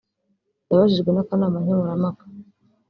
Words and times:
yabajijwe 0.69 1.09
n’akanama 1.11 1.57
nkemurampaka 1.63 2.23